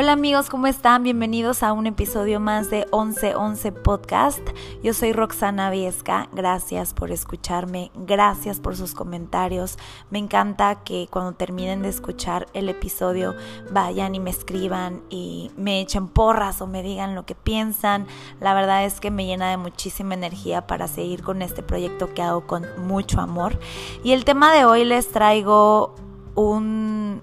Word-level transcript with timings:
Hola 0.00 0.12
amigos, 0.12 0.48
¿cómo 0.48 0.68
están? 0.68 1.02
Bienvenidos 1.02 1.64
a 1.64 1.72
un 1.72 1.88
episodio 1.88 2.38
más 2.38 2.70
de 2.70 2.86
1111 2.92 3.72
Podcast. 3.72 4.48
Yo 4.80 4.94
soy 4.94 5.12
Roxana 5.12 5.70
Viesca, 5.70 6.28
gracias 6.32 6.94
por 6.94 7.10
escucharme, 7.10 7.90
gracias 7.96 8.60
por 8.60 8.76
sus 8.76 8.94
comentarios. 8.94 9.76
Me 10.10 10.20
encanta 10.20 10.84
que 10.84 11.08
cuando 11.10 11.32
terminen 11.32 11.82
de 11.82 11.88
escuchar 11.88 12.46
el 12.52 12.68
episodio 12.68 13.34
vayan 13.72 14.14
y 14.14 14.20
me 14.20 14.30
escriban 14.30 15.02
y 15.10 15.50
me 15.56 15.80
echen 15.80 16.06
porras 16.06 16.62
o 16.62 16.68
me 16.68 16.84
digan 16.84 17.16
lo 17.16 17.26
que 17.26 17.34
piensan. 17.34 18.06
La 18.38 18.54
verdad 18.54 18.84
es 18.84 19.00
que 19.00 19.10
me 19.10 19.26
llena 19.26 19.50
de 19.50 19.56
muchísima 19.56 20.14
energía 20.14 20.68
para 20.68 20.86
seguir 20.86 21.24
con 21.24 21.42
este 21.42 21.64
proyecto 21.64 22.14
que 22.14 22.22
hago 22.22 22.46
con 22.46 22.64
mucho 22.86 23.20
amor. 23.20 23.58
Y 24.04 24.12
el 24.12 24.24
tema 24.24 24.54
de 24.54 24.64
hoy 24.64 24.84
les 24.84 25.10
traigo 25.10 25.96
un, 26.36 27.20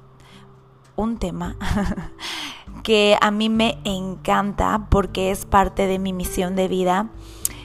un 0.97 1.17
tema 1.19 1.55
que 2.85 3.17
a 3.19 3.31
mí 3.31 3.49
me 3.49 3.79
encanta 3.83 4.85
porque 4.91 5.31
es 5.31 5.47
parte 5.47 5.87
de 5.87 5.97
mi 5.97 6.13
misión 6.13 6.55
de 6.55 6.67
vida 6.67 7.09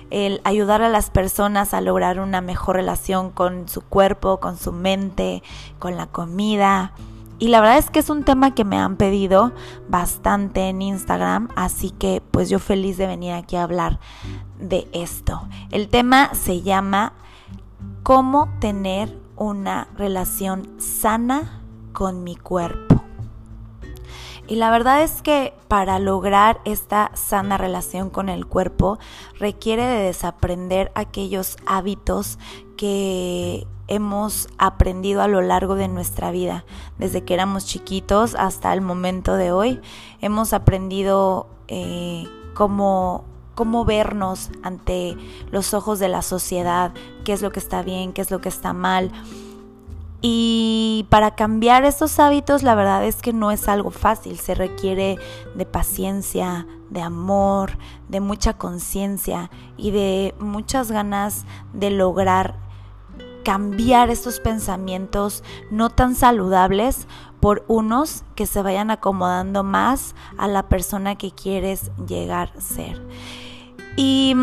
el 0.08 0.40
ayudar 0.44 0.80
a 0.80 0.88
las 0.88 1.10
personas 1.10 1.74
a 1.74 1.82
lograr 1.82 2.20
una 2.20 2.40
mejor 2.40 2.76
relación 2.76 3.30
con 3.30 3.68
su 3.68 3.82
cuerpo, 3.82 4.40
con 4.40 4.56
su 4.56 4.72
mente, 4.72 5.42
con 5.78 5.98
la 5.98 6.06
comida. 6.06 6.94
Y 7.38 7.48
la 7.48 7.60
verdad 7.60 7.76
es 7.76 7.90
que 7.90 7.98
es 7.98 8.08
un 8.08 8.24
tema 8.24 8.54
que 8.54 8.64
me 8.64 8.78
han 8.78 8.96
pedido 8.96 9.52
bastante 9.90 10.70
en 10.70 10.80
Instagram, 10.80 11.50
así 11.54 11.90
que 11.90 12.22
pues 12.30 12.48
yo 12.48 12.58
feliz 12.58 12.96
de 12.96 13.06
venir 13.06 13.34
aquí 13.34 13.56
a 13.56 13.64
hablar 13.64 14.00
de 14.58 14.88
esto. 14.92 15.42
El 15.70 15.88
tema 15.88 16.30
se 16.32 16.62
llama 16.62 17.12
cómo 18.02 18.48
tener 18.58 19.18
una 19.36 19.86
relación 19.98 20.80
sana 20.80 21.60
con 21.92 22.24
mi 22.24 22.36
cuerpo. 22.36 22.89
Y 24.50 24.56
la 24.56 24.72
verdad 24.72 25.02
es 25.02 25.22
que 25.22 25.54
para 25.68 26.00
lograr 26.00 26.60
esta 26.64 27.12
sana 27.14 27.56
relación 27.56 28.10
con 28.10 28.28
el 28.28 28.46
cuerpo 28.46 28.98
requiere 29.38 29.86
de 29.86 30.02
desaprender 30.02 30.90
aquellos 30.96 31.56
hábitos 31.66 32.36
que 32.76 33.68
hemos 33.86 34.48
aprendido 34.58 35.22
a 35.22 35.28
lo 35.28 35.40
largo 35.40 35.76
de 35.76 35.86
nuestra 35.86 36.32
vida, 36.32 36.64
desde 36.98 37.22
que 37.22 37.34
éramos 37.34 37.64
chiquitos 37.64 38.34
hasta 38.34 38.72
el 38.72 38.80
momento 38.80 39.36
de 39.36 39.52
hoy. 39.52 39.80
Hemos 40.20 40.52
aprendido 40.52 41.46
eh, 41.68 42.26
cómo 42.54 43.24
cómo 43.54 43.84
vernos 43.84 44.50
ante 44.62 45.16
los 45.52 45.74
ojos 45.74 45.98
de 45.98 46.08
la 46.08 46.22
sociedad, 46.22 46.92
qué 47.24 47.34
es 47.34 47.42
lo 47.42 47.52
que 47.52 47.60
está 47.60 47.82
bien, 47.82 48.12
qué 48.12 48.22
es 48.22 48.30
lo 48.32 48.40
que 48.40 48.48
está 48.48 48.72
mal. 48.72 49.12
Y 50.22 51.06
para 51.08 51.34
cambiar 51.34 51.84
estos 51.84 52.18
hábitos, 52.18 52.62
la 52.62 52.74
verdad 52.74 53.04
es 53.06 53.22
que 53.22 53.32
no 53.32 53.50
es 53.50 53.68
algo 53.68 53.90
fácil, 53.90 54.38
se 54.38 54.54
requiere 54.54 55.18
de 55.54 55.64
paciencia, 55.64 56.66
de 56.90 57.00
amor, 57.00 57.78
de 58.08 58.20
mucha 58.20 58.58
conciencia 58.58 59.50
y 59.78 59.92
de 59.92 60.34
muchas 60.38 60.92
ganas 60.92 61.46
de 61.72 61.90
lograr 61.90 62.56
cambiar 63.44 64.10
estos 64.10 64.38
pensamientos 64.40 65.42
no 65.70 65.88
tan 65.88 66.14
saludables 66.14 67.06
por 67.40 67.64
unos 67.68 68.22
que 68.34 68.44
se 68.44 68.60
vayan 68.60 68.90
acomodando 68.90 69.64
más 69.64 70.14
a 70.36 70.46
la 70.46 70.68
persona 70.68 71.16
que 71.16 71.30
quieres 71.30 71.90
llegar 72.06 72.52
a 72.56 72.60
ser. 72.60 73.00
Y 73.96 74.36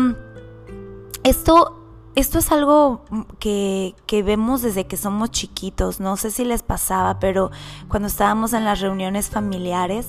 esto 1.22 1.77
esto 2.18 2.40
es 2.40 2.50
algo 2.50 3.04
que, 3.38 3.94
que, 4.06 4.24
vemos 4.24 4.60
desde 4.60 4.88
que 4.88 4.96
somos 4.96 5.30
chiquitos. 5.30 6.00
No 6.00 6.16
sé 6.16 6.32
si 6.32 6.44
les 6.44 6.64
pasaba, 6.64 7.20
pero 7.20 7.52
cuando 7.86 8.08
estábamos 8.08 8.54
en 8.54 8.64
las 8.64 8.80
reuniones 8.80 9.30
familiares, 9.30 10.08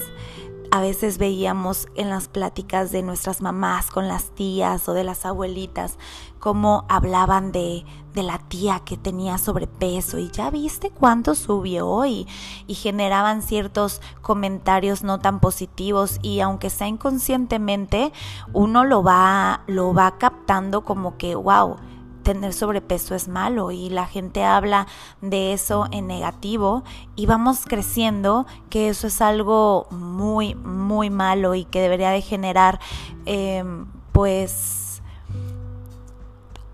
a 0.72 0.82
veces 0.82 1.20
veíamos 1.20 1.88
en 1.94 2.10
las 2.10 2.28
pláticas 2.28 2.92
de 2.92 3.04
nuestras 3.04 3.42
mamás 3.42 3.92
con 3.92 4.08
las 4.08 4.32
tías 4.32 4.90
o 4.90 4.94
de 4.94 5.04
las 5.04 5.26
abuelitas 5.26 5.98
cómo 6.40 6.86
hablaban 6.90 7.52
de, 7.52 7.86
de 8.14 8.24
la 8.24 8.38
tía 8.38 8.82
que 8.86 8.96
tenía 8.98 9.38
sobrepeso 9.38 10.18
y 10.20 10.30
ya 10.30 10.50
viste 10.50 10.92
cuánto 10.92 11.36
subió 11.36 12.06
y, 12.06 12.28
y 12.68 12.76
generaban 12.76 13.42
ciertos 13.42 14.02
comentarios 14.22 15.04
no 15.04 15.20
tan 15.20 15.40
positivos 15.40 16.20
y 16.22 16.40
aunque 16.40 16.70
sea 16.70 16.88
inconscientemente 16.88 18.14
uno 18.54 18.84
lo 18.86 19.04
va, 19.04 19.64
lo 19.68 19.94
va 19.94 20.18
captando 20.18 20.86
como 20.86 21.18
que 21.18 21.36
wow 21.36 21.78
tener 22.24 22.54
sobrepeso 22.54 23.16
es 23.16 23.28
malo 23.28 23.72
y 23.72 23.90
la 23.90 24.06
gente 24.06 24.44
habla 24.44 24.88
de 25.22 25.54
eso 25.54 25.88
en 25.92 26.08
negativo 26.08 26.84
y 27.16 27.26
vamos 27.26 27.66
creciendo 27.66 28.46
que 28.70 28.90
eso 28.90 29.08
es 29.08 29.22
algo 29.22 29.88
muy, 29.92 30.56
muy 30.56 31.10
malo 31.10 31.56
y 31.56 31.66
que 31.66 31.82
debería 31.82 32.12
de 32.12 32.22
generar 32.22 32.80
em, 33.26 33.86
pues 34.12 34.89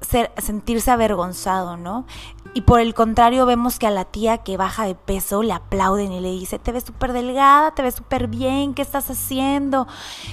sentirse 0.06 0.92
avergonzado, 0.92 1.78
¿no? 1.78 2.06
Y 2.58 2.62
por 2.62 2.80
el 2.80 2.94
contrario, 2.94 3.46
vemos 3.46 3.80
que 3.80 3.86
a 3.86 3.92
la 3.92 4.06
tía 4.06 4.38
que 4.38 4.56
baja 4.56 4.86
de 4.86 4.96
peso 4.96 5.44
le 5.44 5.52
aplauden 5.52 6.14
y 6.14 6.22
le 6.22 6.32
dice, 6.32 6.58
te 6.58 6.72
ves 6.72 6.86
súper 6.86 7.12
delgada, 7.12 7.72
te 7.72 7.82
ves 7.82 7.96
súper 7.96 8.28
bien, 8.28 8.74
¿qué 8.74 8.82
estás 8.82 9.10
haciendo? 9.10 9.88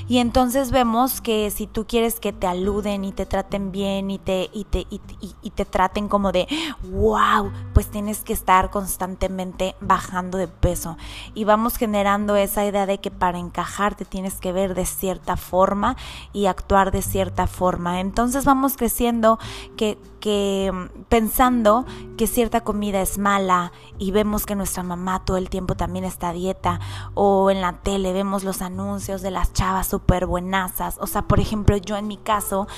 Y 0.06 0.18
entonces 0.18 0.70
vemos 0.70 1.20
que 1.20 1.50
si 1.50 1.66
tú 1.66 1.84
quieres 1.84 2.20
que 2.20 2.32
te 2.32 2.46
aluden 2.46 3.04
y 3.04 3.10
te 3.10 3.26
traten 3.26 3.72
bien 3.72 4.12
y 4.12 4.20
te, 4.20 4.50
y 4.52 4.62
te, 4.62 4.86
y, 4.88 5.50
te 5.50 5.64
traten 5.64 6.06
como 6.06 6.30
de, 6.30 6.46
wow, 6.92 7.50
pues 7.74 7.90
tienes 7.90 8.20
que 8.20 8.34
estar 8.34 8.70
constantemente 8.70 9.74
bajando 9.80 10.38
de 10.38 10.46
peso. 10.46 10.96
Y 11.34 11.42
vamos 11.42 11.76
generando 11.76 12.36
esa 12.36 12.64
idea 12.64 12.86
de 12.86 12.98
que 12.98 13.10
para 13.10 13.38
encajar 13.38 13.96
te 13.96 14.04
tienes 14.04 14.34
que 14.34 14.52
ver 14.52 14.76
de 14.76 14.86
cierta 14.86 15.36
forma 15.36 15.96
y 16.32 16.46
actuar 16.46 16.92
de 16.92 17.02
cierta 17.02 17.48
forma. 17.48 17.98
Entonces 17.98 18.44
vamos 18.44 18.76
creciendo 18.76 19.40
que 19.76 19.98
que 20.22 20.70
mm, 20.72 21.02
pensando 21.08 21.84
que 22.16 22.26
cierta 22.26 22.62
comida 22.62 23.02
es 23.02 23.18
mala 23.18 23.72
y 23.98 24.12
vemos 24.12 24.46
que 24.46 24.54
nuestra 24.54 24.82
mamá 24.82 25.24
todo 25.24 25.36
el 25.36 25.50
tiempo 25.50 25.74
también 25.74 26.04
está 26.04 26.30
a 26.30 26.32
dieta 26.32 26.80
o 27.14 27.50
en 27.50 27.60
la 27.60 27.80
tele 27.82 28.12
vemos 28.12 28.44
los 28.44 28.62
anuncios 28.62 29.20
de 29.20 29.32
las 29.32 29.52
chavas 29.52 29.88
súper 29.88 30.26
buenazas. 30.26 30.96
O 31.00 31.06
sea, 31.06 31.22
por 31.22 31.40
ejemplo, 31.40 31.76
yo 31.76 31.96
en 31.96 32.06
mi 32.06 32.16
caso 32.16 32.68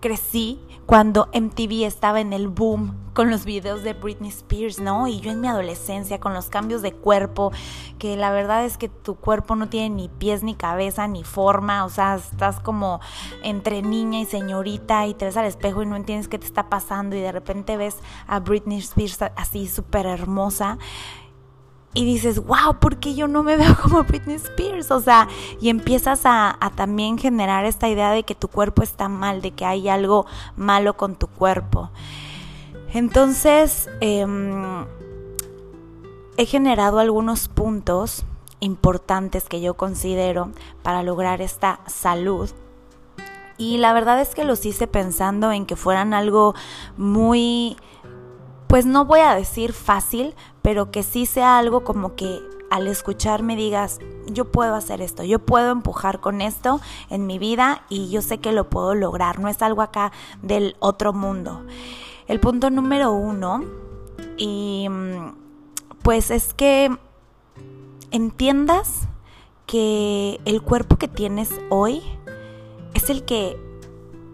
crecí 0.00 0.60
cuando 0.86 1.28
MTV 1.32 1.84
estaba 1.84 2.20
en 2.20 2.32
el 2.32 2.48
boom 2.48 2.96
con 3.14 3.30
los 3.30 3.44
videos 3.44 3.82
de 3.82 3.92
Britney 3.92 4.30
Spears, 4.30 4.80
¿no? 4.80 5.06
Y 5.08 5.20
yo 5.20 5.30
en 5.30 5.40
mi 5.40 5.48
adolescencia 5.48 6.20
con 6.20 6.34
los 6.34 6.48
cambios 6.48 6.82
de 6.82 6.92
cuerpo, 6.92 7.52
que 7.98 8.16
la 8.16 8.30
verdad 8.30 8.64
es 8.64 8.78
que 8.78 8.88
tu 8.88 9.16
cuerpo 9.16 9.56
no 9.56 9.68
tiene 9.68 9.90
ni 9.90 10.08
pies 10.08 10.42
ni 10.42 10.54
cabeza 10.54 11.06
ni 11.08 11.24
forma, 11.24 11.84
o 11.84 11.88
sea, 11.88 12.16
estás 12.16 12.60
como 12.60 13.00
entre 13.42 13.82
niña 13.82 14.20
y 14.20 14.26
señorita 14.26 15.06
y 15.06 15.14
te 15.14 15.26
ves 15.26 15.36
al 15.36 15.46
espejo 15.46 15.82
y 15.82 15.86
no 15.86 15.96
entiendes 15.96 16.28
qué 16.28 16.38
te 16.38 16.46
está 16.46 16.68
pasando 16.68 17.16
y 17.16 17.20
de 17.20 17.32
repente 17.32 17.76
ves 17.76 17.96
a 18.26 18.40
Britney 18.40 18.78
Spears 18.78 19.18
así 19.36 19.68
súper 19.68 20.06
hermosa 20.06 20.78
y 21.94 22.04
dices, 22.04 22.42
wow, 22.44 22.78
¿por 22.80 22.96
qué 22.98 23.14
yo 23.14 23.28
no 23.28 23.42
me 23.42 23.56
veo 23.56 23.76
como 23.82 24.02
Britney 24.04 24.36
Spears? 24.36 24.90
O 24.90 25.00
sea, 25.00 25.28
y 25.60 25.68
empiezas 25.68 26.22
a, 26.24 26.58
también 26.74 27.18
generar 27.18 27.64
esta 27.64 27.88
idea 27.88 28.10
de 28.10 28.22
que 28.22 28.34
tu 28.34 28.48
cuerpo 28.48 28.82
está 28.82 29.08
mal, 29.08 29.42
de 29.42 29.50
que 29.50 29.64
hay 29.64 29.88
algo 29.88 30.26
malo 30.56 30.96
con 30.96 31.16
tu 31.16 31.26
cuerpo. 31.26 31.90
Entonces, 32.92 33.88
em, 34.00 34.86
he 36.36 36.46
generado 36.46 36.98
algunos 36.98 37.48
puntos 37.48 38.24
importantes 38.60 39.44
que 39.48 39.60
yo 39.60 39.74
considero 39.74 40.50
para 40.82 41.02
lograr 41.02 41.40
esta 41.40 41.80
salud. 41.86 42.50
Y 43.58 43.78
la 43.78 43.92
verdad 43.92 44.20
es 44.20 44.34
que 44.34 44.44
los 44.44 44.64
hice 44.66 44.86
pensando 44.86 45.52
en 45.52 45.66
que 45.66 45.76
fueran 45.76 46.14
algo 46.14 46.54
muy 46.96 47.76
pues 48.72 48.86
no 48.86 49.04
voy 49.04 49.20
a 49.20 49.34
decir 49.34 49.74
fácil, 49.74 50.34
pero 50.62 50.90
que 50.90 51.02
sí 51.02 51.26
sea 51.26 51.58
algo 51.58 51.84
como 51.84 52.14
que 52.16 52.40
al 52.70 52.88
escucharme 52.88 53.54
digas, 53.54 53.98
yo 54.24 54.50
puedo 54.50 54.74
hacer 54.74 55.02
esto, 55.02 55.24
yo 55.24 55.40
puedo 55.40 55.70
empujar 55.70 56.20
con 56.20 56.40
esto 56.40 56.80
en 57.10 57.26
mi 57.26 57.38
vida 57.38 57.82
y 57.90 58.08
yo 58.08 58.22
sé 58.22 58.38
que 58.38 58.50
lo 58.52 58.70
puedo 58.70 58.94
lograr, 58.94 59.40
no 59.40 59.48
es 59.48 59.60
algo 59.60 59.82
acá 59.82 60.10
del 60.40 60.74
otro 60.78 61.12
mundo. 61.12 61.66
El 62.32 62.40
punto 62.40 62.70
número 62.70 63.12
uno, 63.12 63.62
y 64.38 64.86
mm, 64.88 65.34
pues 66.00 66.30
es 66.30 66.54
que 66.54 66.90
entiendas 68.10 69.06
que 69.66 70.40
el 70.46 70.62
cuerpo 70.62 70.96
que 70.96 71.08
tienes 71.08 71.50
hoy 71.68 72.00
es 72.94 73.10
el 73.10 73.26
que 73.26 73.58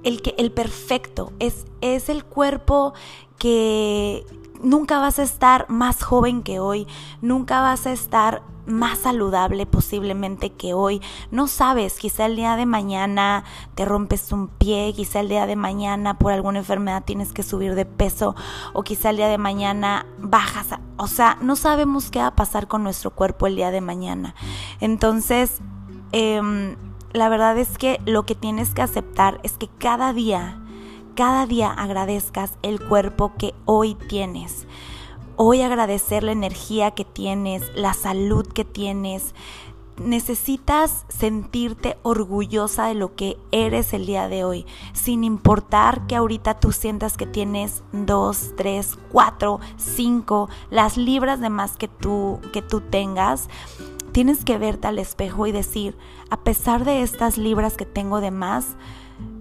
el 0.04 0.22
que 0.22 0.36
el 0.38 0.52
perfecto 0.52 1.32
es 1.40 1.66
es 1.80 2.08
el 2.08 2.24
cuerpo 2.24 2.94
que 3.36 4.24
nunca 4.62 4.98
vas 4.98 5.18
a 5.18 5.22
estar 5.22 5.68
más 5.68 6.02
joven 6.02 6.42
que 6.42 6.60
hoy, 6.60 6.86
nunca 7.20 7.60
vas 7.60 7.86
a 7.86 7.92
estar 7.92 8.42
más 8.68 8.98
saludable 8.98 9.66
posiblemente 9.66 10.50
que 10.50 10.74
hoy. 10.74 11.00
No 11.30 11.48
sabes, 11.48 11.98
quizá 11.98 12.26
el 12.26 12.36
día 12.36 12.54
de 12.56 12.66
mañana 12.66 13.44
te 13.74 13.84
rompes 13.84 14.30
un 14.30 14.48
pie, 14.48 14.92
quizá 14.94 15.20
el 15.20 15.28
día 15.28 15.46
de 15.46 15.56
mañana 15.56 16.18
por 16.18 16.32
alguna 16.32 16.58
enfermedad 16.58 17.04
tienes 17.04 17.32
que 17.32 17.42
subir 17.42 17.74
de 17.74 17.86
peso 17.86 18.36
o 18.74 18.82
quizá 18.82 19.10
el 19.10 19.16
día 19.16 19.28
de 19.28 19.38
mañana 19.38 20.06
bajas. 20.18 20.68
O 20.96 21.06
sea, 21.06 21.38
no 21.40 21.56
sabemos 21.56 22.10
qué 22.10 22.20
va 22.20 22.28
a 22.28 22.36
pasar 22.36 22.68
con 22.68 22.82
nuestro 22.82 23.10
cuerpo 23.10 23.46
el 23.46 23.56
día 23.56 23.70
de 23.70 23.80
mañana. 23.80 24.34
Entonces, 24.80 25.60
em, 26.12 26.76
la 27.12 27.28
verdad 27.28 27.56
es 27.58 27.78
que 27.78 28.00
lo 28.04 28.24
que 28.24 28.34
tienes 28.34 28.70
que 28.74 28.82
aceptar 28.82 29.40
es 29.42 29.52
que 29.52 29.68
cada 29.78 30.12
día, 30.12 30.60
cada 31.18 31.46
día 31.46 31.72
agradezcas 31.72 32.52
el 32.62 32.78
cuerpo 32.78 33.32
que 33.36 33.52
hoy 33.64 33.96
tienes 33.96 34.68
hoy 35.34 35.62
agradecer 35.62 36.22
la 36.22 36.30
energía 36.30 36.92
que 36.92 37.04
tienes, 37.04 37.72
la 37.74 37.92
salud 37.92 38.46
que 38.46 38.64
tienes. 38.64 39.34
Necesitas 39.96 41.06
sentirte 41.08 41.98
orgullosa 42.04 42.86
de 42.86 42.94
lo 42.94 43.16
que 43.16 43.36
eres 43.50 43.92
el 43.94 44.06
día 44.06 44.28
de 44.28 44.44
hoy, 44.44 44.64
sin 44.92 45.24
importar 45.24 46.06
que 46.06 46.14
ahorita 46.14 46.60
tú 46.60 46.70
sientas 46.70 47.16
que 47.16 47.26
tienes 47.26 47.82
dos, 47.90 48.52
tres, 48.56 48.96
cuatro, 49.10 49.58
cinco, 49.76 50.48
las 50.70 50.96
libras 50.96 51.40
de 51.40 51.50
más 51.50 51.76
que 51.76 51.88
tú, 51.88 52.40
que 52.52 52.62
tú 52.62 52.80
tengas. 52.80 53.48
Tienes 54.12 54.44
que 54.44 54.56
verte 54.56 54.86
al 54.86 55.00
espejo 55.00 55.48
y 55.48 55.52
decir, 55.52 55.98
a 56.30 56.36
pesar 56.44 56.84
de 56.84 57.02
estas 57.02 57.38
libras 57.38 57.76
que 57.76 57.86
tengo 57.86 58.20
de 58.20 58.30
más, 58.30 58.76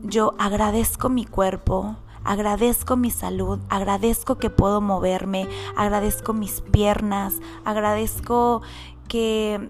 yo 0.03 0.33
agradezco 0.38 1.09
mi 1.09 1.25
cuerpo, 1.25 1.97
agradezco 2.24 2.97
mi 2.97 3.12
salud, 3.12 3.59
agradezco 3.69 4.38
que 4.38 4.50
puedo 4.50 4.81
moverme, 4.81 5.47
agradezco 5.75 6.33
mis 6.33 6.62
piernas, 6.62 7.39
agradezco 7.65 8.62
que, 9.07 9.69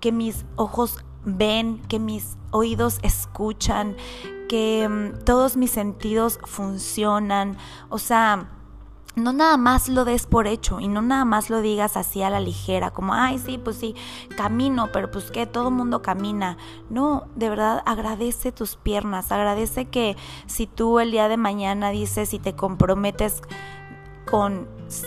que 0.00 0.12
mis 0.12 0.44
ojos 0.56 1.04
ven, 1.24 1.80
que 1.88 1.98
mis 1.98 2.36
oídos 2.50 2.98
escuchan, 3.02 3.96
que 4.48 4.88
mm, 4.88 5.24
todos 5.24 5.56
mis 5.56 5.70
sentidos 5.70 6.38
funcionan, 6.44 7.56
o 7.88 7.98
sea, 7.98 8.50
no 9.14 9.32
nada 9.32 9.56
más 9.56 9.88
lo 9.88 10.04
des 10.04 10.26
por 10.26 10.46
hecho 10.46 10.80
y 10.80 10.88
no 10.88 11.02
nada 11.02 11.24
más 11.24 11.50
lo 11.50 11.60
digas 11.60 11.96
así 11.96 12.22
a 12.22 12.30
la 12.30 12.40
ligera, 12.40 12.90
como, 12.90 13.14
ay, 13.14 13.38
sí, 13.38 13.58
pues 13.58 13.76
sí, 13.76 13.94
camino, 14.36 14.90
pero 14.92 15.10
pues 15.10 15.30
que 15.30 15.46
todo 15.46 15.70
mundo 15.70 16.02
camina. 16.02 16.56
No, 16.90 17.24
de 17.34 17.50
verdad 17.50 17.82
agradece 17.84 18.52
tus 18.52 18.76
piernas, 18.76 19.32
agradece 19.32 19.86
que 19.86 20.16
si 20.46 20.66
tú 20.66 20.98
el 20.98 21.10
día 21.10 21.28
de 21.28 21.36
mañana 21.36 21.90
dices 21.90 22.32
y 22.34 22.38
te 22.38 22.54
comprometes 22.54 23.42
con, 24.30 24.66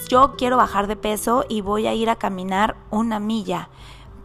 yo 0.10 0.36
quiero 0.38 0.58
bajar 0.58 0.88
de 0.88 0.96
peso 0.96 1.46
y 1.50 1.62
voy 1.62 1.88
a 1.88 1.94
ir 1.94 2.10
a 2.10 2.16
caminar 2.16 2.76
una 2.92 3.20
milla 3.20 3.70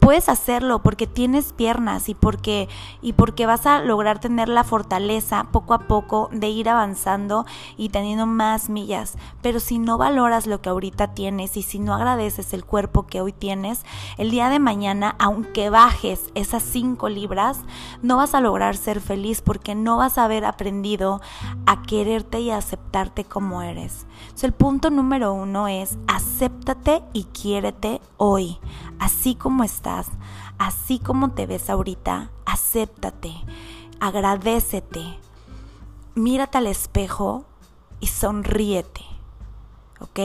puedes 0.01 0.29
hacerlo 0.29 0.81
porque 0.81 1.05
tienes 1.05 1.53
piernas 1.53 2.09
y 2.09 2.15
porque, 2.15 2.67
y 3.03 3.13
porque 3.13 3.45
vas 3.45 3.67
a 3.67 3.81
lograr 3.81 4.19
tener 4.19 4.49
la 4.49 4.63
fortaleza 4.63 5.47
poco 5.51 5.75
a 5.75 5.87
poco 5.87 6.29
de 6.33 6.49
ir 6.49 6.69
avanzando 6.69 7.45
y 7.77 7.89
teniendo 7.89 8.25
más 8.25 8.67
millas. 8.67 9.15
Pero 9.43 9.59
si 9.59 9.77
no 9.77 9.99
valoras 9.99 10.47
lo 10.47 10.59
que 10.59 10.69
ahorita 10.69 11.13
tienes 11.13 11.55
y 11.55 11.61
si 11.61 11.77
no 11.77 11.93
agradeces 11.93 12.53
el 12.53 12.65
cuerpo 12.65 13.05
que 13.05 13.21
hoy 13.21 13.31
tienes, 13.31 13.85
el 14.17 14.31
día 14.31 14.49
de 14.49 14.57
mañana, 14.57 15.15
aunque 15.19 15.69
bajes 15.69 16.31
esas 16.33 16.63
cinco 16.63 17.07
libras, 17.07 17.59
no 18.01 18.17
vas 18.17 18.33
a 18.33 18.41
lograr 18.41 18.75
ser 18.75 19.01
feliz 19.01 19.41
porque 19.41 19.75
no 19.75 19.97
vas 19.97 20.17
a 20.17 20.25
haber 20.25 20.45
aprendido 20.45 21.21
a 21.67 21.83
quererte 21.83 22.39
y 22.39 22.49
aceptarte 22.49 23.23
como 23.23 23.61
eres. 23.61 24.07
el 24.41 24.51
punto 24.51 24.89
número 24.89 25.31
uno 25.31 25.67
es 25.67 25.99
acéptate 26.07 27.03
y 27.13 27.25
quiérete 27.25 28.01
hoy 28.17 28.57
así 29.01 29.33
como 29.33 29.63
estás, 29.63 29.90
así 30.57 30.99
como 30.99 31.31
te 31.31 31.45
ves 31.45 31.69
ahorita, 31.69 32.31
acéptate, 32.45 33.33
agradecete, 33.99 35.19
mírate 36.15 36.57
al 36.57 36.67
espejo 36.67 37.45
y 37.99 38.07
sonríete, 38.07 39.01
¿ok? 39.99 40.19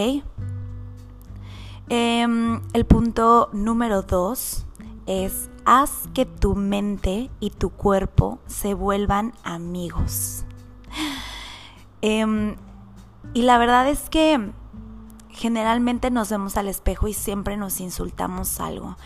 Em, 1.88 2.60
el 2.72 2.84
punto 2.84 3.48
número 3.52 4.02
dos 4.02 4.66
es 5.06 5.50
haz 5.64 6.08
que 6.14 6.26
tu 6.26 6.54
mente 6.54 7.30
y 7.38 7.50
tu 7.50 7.70
cuerpo 7.70 8.40
se 8.46 8.74
vuelvan 8.74 9.32
amigos. 9.44 10.44
Em, 12.02 12.56
y 13.34 13.42
la 13.42 13.58
verdad 13.58 13.88
es 13.88 14.10
que 14.10 14.52
generalmente 15.30 16.10
nos 16.10 16.30
vemos 16.30 16.56
al 16.56 16.68
espejo 16.68 17.08
y 17.08 17.12
siempre 17.12 17.56
nos 17.56 17.80
insultamos 17.80 18.60
algo. 18.60 18.96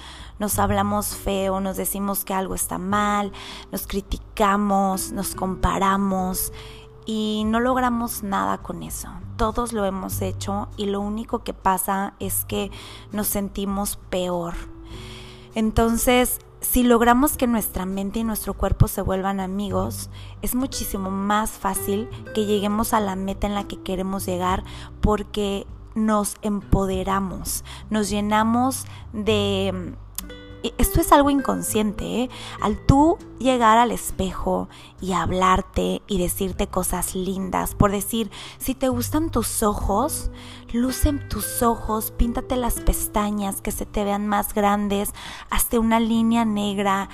Nos 0.41 0.59
hablamos 0.59 1.15
feo, 1.15 1.61
nos 1.61 1.77
decimos 1.77 2.25
que 2.25 2.35
algo 2.35 2.57
está 2.57 2.79
mal, 2.79 3.31
nos 3.71 3.87
criticamos, 3.87 5.13
nos 5.13 5.37
comparamos 5.37 6.53
y 7.07 7.45
no 7.47 7.61
logramos 7.61 8.23
nada 8.23 8.59
con 8.59 8.83
eso. 8.83 9.09
Todos 9.37 9.73
lo 9.73 9.85
hemos 9.85 10.21
hecho 10.23 10.69
y 10.77 10.87
lo 10.87 11.01
único 11.01 11.45
que 11.45 11.55
pasa 11.55 12.15
es 12.19 12.45
que 12.47 12.73
nos 13.13 13.29
sentimos 13.29 13.99
peor. 14.11 14.55
Entonces, 15.55 16.39
si 16.61 16.83
logramos 16.85 17.37
que 17.37 17.47
nuestra 17.47 17.87
mente 17.87 18.21
y 18.21 18.25
nuestro 18.25 18.55
cuerpo 18.55 18.89
se 18.89 19.03
vuelvan 19.03 19.41
amigos, 19.41 20.11
es 20.43 20.55
muchísimo 20.55 21.11
más 21.11 21.51
fácil 21.51 22.09
que 22.35 22.45
lleguemos 22.47 22.93
a 22.95 23.01
la 23.01 23.17
meta 23.17 23.47
en 23.47 23.55
la 23.55 23.65
que 23.65 23.83
queremos 23.83 24.27
llegar 24.27 24.65
porque 25.01 25.67
nos 25.95 26.37
empoderamos, 26.43 27.65
nos 27.91 28.09
llenamos 28.09 28.87
de... 29.13 29.95
Esto 30.79 31.01
es 31.01 31.13
algo 31.13 31.31
inconsciente, 31.31 32.05
¿eh? 32.05 32.31
Al 32.61 32.79
tú 32.85 33.19
llegar 33.39 33.79
al 33.79 33.91
espejo 33.91 34.69
y 35.01 35.13
hablarte 35.13 36.03
y 36.07 36.19
decirte 36.19 36.67
cosas 36.67 37.15
lindas, 37.15 37.75
por 37.75 37.91
decir, 37.91 38.31
si 38.59 38.75
te 38.75 38.89
gustan 38.89 39.31
tus 39.31 39.63
ojos, 39.63 40.31
lucen 40.73 41.27
tus 41.29 41.63
ojos, 41.63 42.11
píntate 42.11 42.57
las 42.57 42.81
pestañas 42.81 43.63
que 43.63 43.73
se 43.73 43.87
te 43.87 44.05
vean 44.05 44.29
más 44.29 44.53
grandes, 44.53 45.13
hazte 45.49 45.79
una 45.79 46.01
línea 46.01 46.45
negra, 46.45 47.09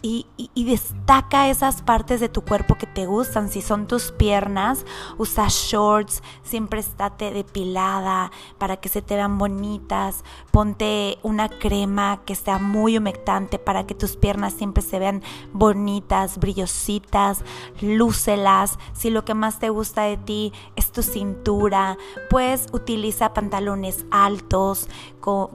y, 0.00 0.26
destaca 0.54 1.48
esas 1.48 1.82
partes 1.82 2.20
de 2.20 2.28
tu 2.28 2.42
cuerpo 2.42 2.76
que 2.76 2.86
te 2.86 3.06
gustan. 3.06 3.48
Si 3.48 3.62
son 3.62 3.86
tus 3.86 4.12
piernas, 4.12 4.84
usa 5.16 5.46
shorts, 5.48 6.22
siempre 6.42 6.80
estate 6.80 7.32
depilada 7.32 8.30
para 8.58 8.76
que 8.76 8.88
se 8.88 9.02
te 9.02 9.16
vean 9.16 9.38
bonitas. 9.38 10.24
Ponte 10.50 11.18
una 11.22 11.48
crema 11.48 12.20
que 12.24 12.34
sea 12.34 12.58
muy 12.58 12.98
humectante 12.98 13.58
para 13.58 13.86
que 13.86 13.94
tus 13.94 14.16
piernas 14.16 14.52
siempre 14.52 14.82
se 14.82 14.98
vean 14.98 15.22
bonitas, 15.52 16.38
brillositas. 16.38 17.42
Lúcelas. 17.80 18.78
Si 18.92 19.10
lo 19.10 19.24
que 19.24 19.34
más 19.34 19.58
te 19.58 19.70
gusta 19.70 20.02
de 20.02 20.16
ti 20.16 20.52
es 20.76 20.92
tu 20.92 21.02
cintura, 21.02 21.96
pues 22.30 22.66
utiliza 22.72 23.32
pantalones 23.32 24.04
altos 24.10 24.88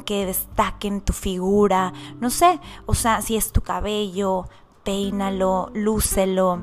que 0.05 0.25
destaquen 0.25 1.01
tu 1.01 1.13
figura. 1.13 1.93
No 2.19 2.29
sé, 2.29 2.59
o 2.85 2.93
sea, 2.93 3.21
si 3.21 3.35
es 3.35 3.51
tu 3.51 3.61
cabello 3.61 4.42
peínalo, 4.83 5.69
lúcelo. 5.73 6.61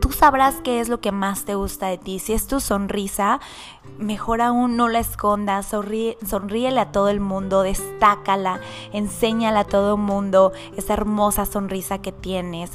Tú 0.00 0.12
sabrás 0.12 0.56
qué 0.62 0.80
es 0.80 0.88
lo 0.88 1.00
que 1.00 1.12
más 1.12 1.44
te 1.44 1.54
gusta 1.54 1.88
de 1.88 1.98
ti. 1.98 2.18
Si 2.18 2.32
es 2.32 2.46
tu 2.46 2.60
sonrisa, 2.60 3.40
mejor 3.98 4.40
aún 4.40 4.76
no 4.76 4.88
la 4.88 4.98
escondas, 4.98 5.66
sonríe, 5.66 6.16
sonríele 6.26 6.80
a 6.80 6.90
todo 6.90 7.08
el 7.10 7.20
mundo, 7.20 7.62
destácala, 7.62 8.60
enséñala 8.92 9.60
a 9.60 9.64
todo 9.64 9.94
el 9.94 10.00
mundo 10.00 10.52
esa 10.76 10.94
hermosa 10.94 11.44
sonrisa 11.44 11.98
que 11.98 12.12
tienes. 12.12 12.72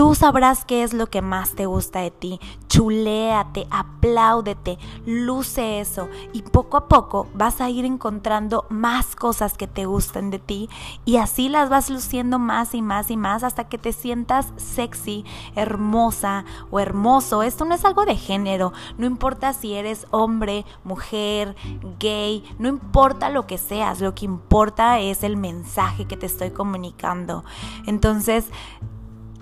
Tú 0.00 0.14
sabrás 0.14 0.64
qué 0.64 0.82
es 0.82 0.94
lo 0.94 1.08
que 1.08 1.20
más 1.20 1.50
te 1.50 1.66
gusta 1.66 2.00
de 2.00 2.10
ti. 2.10 2.40
Chuléate, 2.68 3.66
apláudete, 3.70 4.78
luce 5.04 5.78
eso 5.78 6.08
y 6.32 6.40
poco 6.40 6.78
a 6.78 6.88
poco 6.88 7.28
vas 7.34 7.60
a 7.60 7.68
ir 7.68 7.84
encontrando 7.84 8.64
más 8.70 9.14
cosas 9.14 9.58
que 9.58 9.66
te 9.66 9.84
gusten 9.84 10.30
de 10.30 10.38
ti 10.38 10.70
y 11.04 11.18
así 11.18 11.50
las 11.50 11.68
vas 11.68 11.90
luciendo 11.90 12.38
más 12.38 12.72
y 12.74 12.80
más 12.80 13.10
y 13.10 13.18
más 13.18 13.44
hasta 13.44 13.68
que 13.68 13.76
te 13.76 13.92
sientas 13.92 14.54
sexy, 14.56 15.26
hermosa 15.54 16.46
o 16.70 16.80
hermoso. 16.80 17.42
Esto 17.42 17.66
no 17.66 17.74
es 17.74 17.84
algo 17.84 18.06
de 18.06 18.16
género, 18.16 18.72
no 18.96 19.04
importa 19.04 19.52
si 19.52 19.74
eres 19.74 20.06
hombre, 20.12 20.64
mujer, 20.82 21.56
gay, 21.98 22.42
no 22.58 22.68
importa 22.68 23.28
lo 23.28 23.46
que 23.46 23.58
seas, 23.58 24.00
lo 24.00 24.14
que 24.14 24.24
importa 24.24 24.98
es 24.98 25.22
el 25.24 25.36
mensaje 25.36 26.06
que 26.06 26.16
te 26.16 26.24
estoy 26.24 26.52
comunicando. 26.52 27.44
Entonces, 27.86 28.46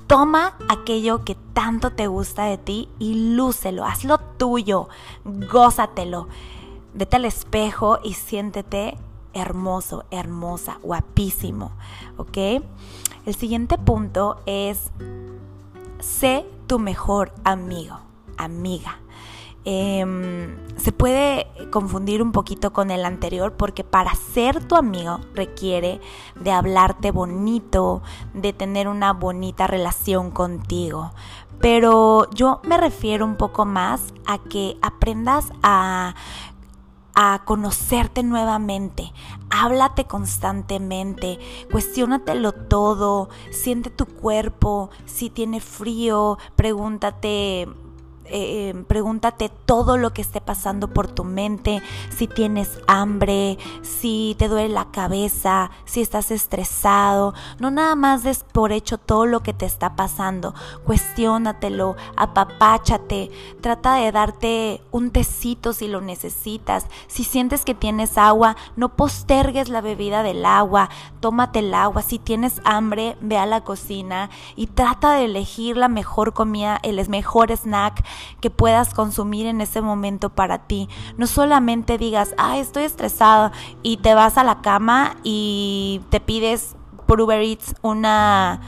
Toma 0.09 0.57
aquello 0.71 1.23
que 1.23 1.35
tanto 1.53 1.91
te 1.91 2.07
gusta 2.07 2.45
de 2.45 2.57
ti 2.57 2.89
y 2.99 3.35
lúcelo, 3.35 3.85
hazlo 3.85 4.17
tuyo, 4.17 4.89
gózatelo. 5.25 6.29
Vete 6.95 7.17
al 7.17 7.27
espejo 7.27 7.99
y 8.03 8.15
siéntete 8.15 8.97
hermoso, 9.35 10.07
hermosa, 10.11 10.79
guapísimo, 10.83 11.73
¿ok? 12.17 12.39
El 13.27 13.35
siguiente 13.35 13.77
punto 13.77 14.41
es, 14.47 14.91
sé 16.01 16.47
tu 16.67 16.79
mejor 16.79 17.35
amigo, 17.45 17.99
amiga. 18.39 19.01
Em, 19.71 20.57
se 20.79 20.93
puede 20.93 21.47
confundir 21.71 22.23
un 22.23 22.33
poquito 22.33 22.73
con 22.73 22.91
el 22.91 23.05
anterior 23.05 23.53
porque 23.53 23.85
para 23.85 24.15
ser 24.15 24.65
tu 24.65 24.77
amigo 24.77 25.21
requiere 25.35 26.01
de 26.41 26.51
hablarte 26.53 27.11
bonito, 27.11 28.01
de 28.33 28.55
tener 28.55 28.89
una 28.89 29.13
bonita 29.13 29.67
relación 29.67 30.31
contigo. 30.31 31.11
Pero 31.61 32.31
yo 32.31 32.63
me 32.65 32.79
refiero 32.79 33.27
un 33.27 33.37
poco 33.37 33.67
más 33.67 34.15
a 34.25 34.39
que 34.39 34.79
aprendas 34.81 35.53
a 35.63 36.15
a 37.21 37.43
conocerte 37.45 38.23
nuevamente. 38.23 39.13
Háblate 39.51 40.05
constantemente, 40.05 41.41
cuestiónatelo 41.69 42.53
todo, 42.53 43.29
siente 43.51 43.91
tu 43.91 44.07
cuerpo, 44.07 44.91
si 45.05 45.29
tiene 45.29 45.61
frío, 45.61 46.39
pregúntate 46.55 47.67
eh, 48.31 48.85
pregúntate 48.87 49.51
todo 49.67 49.97
lo 49.97 50.13
que 50.13 50.23
esté 50.23 50.41
pasando 50.41 50.89
por 50.89 51.09
tu 51.09 51.25
mente, 51.25 51.83
si 52.17 52.27
tienes 52.27 52.79
hambre, 52.87 53.59
si 53.83 54.37
te 54.39 54.49
duele 54.49 54.69
la 54.69 54.91
cabeza, 54.91 55.71
si 55.85 56.01
estás 56.01 56.31
estresado. 56.31 57.35
No 57.59 57.71
nada 57.71 57.95
más 57.95 58.23
des 58.23 58.45
por 58.45 58.73
hecho 58.73 58.99
todo 58.99 59.27
lo 59.27 59.41
que 59.41 59.53
te 59.53 59.67
está 59.67 59.97
pasando. 59.97 60.55
Cuestiónatelo, 60.85 61.97
apapáchate, 62.17 63.31
trata 63.61 63.95
de 63.95 64.13
darte 64.13 64.83
un 64.91 65.11
tecito 65.11 65.73
si 65.73 65.89
lo 65.89 66.01
necesitas. 66.01 66.87
Si 67.07 67.25
sientes 67.25 67.65
que 67.65 67.75
tienes 67.75 68.19
agua, 68.19 68.57
no 68.77 68.91
postergues 68.91 69.69
la 69.69 69.81
bebida 69.81 70.23
del 70.23 70.45
agua, 70.45 70.91
tómate 71.21 71.61
el 71.61 71.75
agua. 71.75 72.03
Si 72.03 72.19
tienes 72.19 72.61
hambre, 72.65 73.17
ve 73.21 73.39
a 73.39 73.47
la 73.47 73.63
cocina 73.63 74.31
y 74.57 74.67
trata 74.67 75.15
de 75.15 75.25
elegir 75.25 75.77
la 75.77 75.89
mejor 75.89 76.33
comida, 76.33 76.79
el 76.83 76.99
mejor 77.09 77.51
snack 77.53 78.05
que 78.41 78.51
puedas 78.51 78.95
consumir 78.95 79.47
en 79.47 79.61
ese 79.61 79.81
momento 79.81 80.31
para 80.31 80.67
ti. 80.67 80.89
No 81.17 81.27
solamente 81.27 81.99
digas, 81.99 82.35
ah, 82.39 82.59
estoy 82.59 82.85
estresada 82.85 83.53
y 83.83 83.99
te 83.99 84.15
vas 84.15 84.39
a 84.39 84.45
la 84.45 84.61
cama 84.61 85.17
y 85.23 86.01
te 86.11 86.21
pides 86.21 86.77
por 87.07 87.21
Uber 87.21 87.41
Eats 87.41 87.75
una 87.83 88.61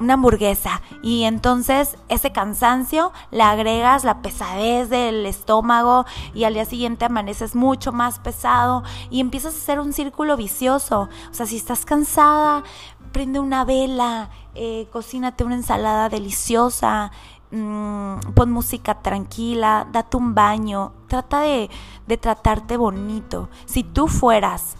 una 0.00 0.14
hamburguesa 0.14 0.82
y 1.02 1.24
entonces 1.24 1.96
ese 2.08 2.32
cansancio 2.32 3.12
le 3.30 3.42
agregas 3.42 4.04
la 4.04 4.22
pesadez 4.22 4.90
del 4.90 5.24
estómago 5.26 6.04
y 6.34 6.44
al 6.44 6.54
día 6.54 6.64
siguiente 6.64 7.04
amaneces 7.04 7.54
mucho 7.54 7.92
más 7.92 8.18
pesado 8.18 8.82
y 9.10 9.20
empiezas 9.20 9.54
a 9.54 9.58
hacer 9.58 9.80
un 9.80 9.92
círculo 9.92 10.36
vicioso. 10.36 11.08
O 11.30 11.34
sea, 11.34 11.46
si 11.46 11.56
estás 11.56 11.84
cansada, 11.84 12.64
prende 13.12 13.38
una 13.38 13.64
vela, 13.64 14.30
eh, 14.54 14.88
cocínate 14.92 15.44
una 15.44 15.54
ensalada 15.54 16.08
deliciosa, 16.08 17.12
Mm, 17.54 18.34
pon 18.34 18.50
música 18.50 19.00
tranquila, 19.00 19.86
date 19.92 20.16
un 20.16 20.34
baño, 20.34 20.92
trata 21.06 21.42
de, 21.42 21.70
de 22.04 22.16
tratarte 22.16 22.76
bonito. 22.76 23.48
Si 23.64 23.84
tú 23.84 24.08
fueras 24.08 24.76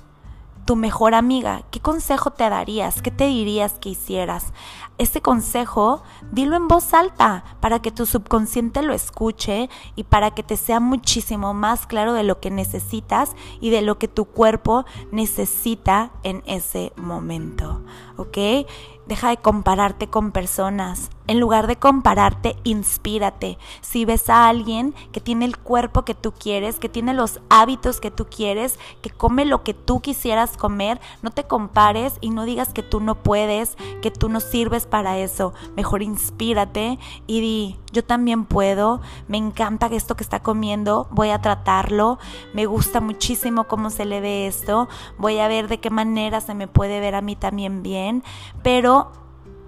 tu 0.64 0.74
mejor 0.74 1.14
amiga, 1.14 1.62
¿qué 1.70 1.78
consejo 1.78 2.32
te 2.32 2.50
darías? 2.50 3.00
¿Qué 3.00 3.12
te 3.12 3.26
dirías 3.26 3.74
que 3.74 3.90
hicieras? 3.90 4.52
Ese 4.98 5.20
consejo, 5.20 6.02
dilo 6.32 6.56
en 6.56 6.66
voz 6.66 6.94
alta 6.94 7.44
para 7.60 7.80
que 7.80 7.92
tu 7.92 8.06
subconsciente 8.06 8.82
lo 8.82 8.92
escuche 8.92 9.70
y 9.94 10.02
para 10.02 10.32
que 10.32 10.42
te 10.42 10.56
sea 10.56 10.80
muchísimo 10.80 11.54
más 11.54 11.86
claro 11.86 12.12
de 12.12 12.24
lo 12.24 12.40
que 12.40 12.50
necesitas 12.50 13.36
y 13.60 13.70
de 13.70 13.82
lo 13.82 14.00
que 14.00 14.08
tu 14.08 14.24
cuerpo 14.24 14.84
necesita 15.12 16.10
en 16.24 16.42
ese 16.44 16.92
momento. 16.96 17.82
¿Ok? 18.16 18.66
Deja 19.06 19.28
de 19.28 19.36
compararte 19.36 20.08
con 20.08 20.32
personas. 20.32 21.10
En 21.26 21.40
lugar 21.40 21.66
de 21.66 21.76
compararte, 21.76 22.56
inspírate. 22.64 23.56
Si 23.80 24.04
ves 24.04 24.28
a 24.28 24.46
alguien 24.48 24.94
que 25.10 25.20
tiene 25.20 25.46
el 25.46 25.56
cuerpo 25.56 26.04
que 26.04 26.14
tú 26.14 26.32
quieres, 26.32 26.78
que 26.78 26.90
tiene 26.90 27.14
los 27.14 27.40
hábitos 27.48 27.98
que 28.00 28.10
tú 28.10 28.26
quieres, 28.26 28.78
que 29.00 29.08
come 29.08 29.46
lo 29.46 29.62
que 29.62 29.72
tú 29.72 30.00
quisieras 30.00 30.58
comer, 30.58 31.00
no 31.22 31.30
te 31.30 31.44
compares 31.44 32.14
y 32.20 32.28
no 32.28 32.44
digas 32.44 32.74
que 32.74 32.82
tú 32.82 33.00
no 33.00 33.22
puedes, 33.22 33.76
que 34.02 34.10
tú 34.10 34.28
no 34.28 34.40
sirves 34.40 34.86
para 34.86 35.16
eso. 35.16 35.54
Mejor 35.76 36.02
inspírate 36.02 36.98
y 37.26 37.40
di, 37.40 37.78
yo 37.92 38.04
también 38.04 38.44
puedo, 38.44 39.00
me 39.26 39.38
encanta 39.38 39.88
esto 39.94 40.16
que 40.16 40.24
está 40.24 40.42
comiendo, 40.42 41.08
voy 41.10 41.30
a 41.30 41.40
tratarlo, 41.40 42.18
me 42.52 42.66
gusta 42.66 43.00
muchísimo 43.00 43.64
cómo 43.64 43.90
se 43.90 44.04
le 44.04 44.20
ve 44.20 44.46
esto, 44.46 44.88
voy 45.18 45.38
a 45.38 45.48
ver 45.48 45.68
de 45.68 45.78
qué 45.78 45.90
manera 45.90 46.40
se 46.40 46.54
me 46.54 46.68
puede 46.68 47.00
ver 47.00 47.14
a 47.14 47.22
mí 47.22 47.36
también 47.36 47.82
bien, 47.82 48.22
pero 48.62 49.23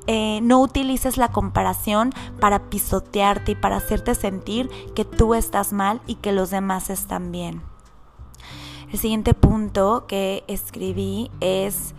eh, 0.07 0.41
no 0.43 0.61
utilices 0.61 1.17
la 1.17 1.29
comparación 1.29 2.13
para 2.41 2.71
pisotearte 2.71 3.53
y 3.53 3.55
para 3.57 3.77
hacerte 3.77 4.15
sentir 4.15 4.71
que 4.95 5.05
tú 5.05 5.35
estás 5.35 5.73
mal 5.73 6.01
y 6.07 6.17
que 6.17 6.33
los 6.33 6.51
demás 6.51 6.91
están 6.91 7.33
bien. 7.33 7.63
El 8.93 8.99
siguiente 8.99 9.35
punto 9.35 10.07
que 10.07 10.45
escribí 10.47 11.31
es, 11.41 11.95